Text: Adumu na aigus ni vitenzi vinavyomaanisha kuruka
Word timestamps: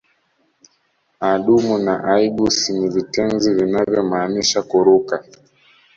Adumu 1.31 1.77
na 1.77 1.95
aigus 2.13 2.63
ni 2.77 2.87
vitenzi 2.89 3.53
vinavyomaanisha 3.55 4.61
kuruka 4.63 5.23